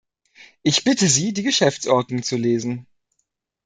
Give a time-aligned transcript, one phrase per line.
[0.63, 2.87] Ich bitte Sie, die Geschäftsordnung zu lesen.